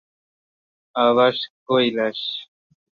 [0.95, 2.19] Awas: Kailash.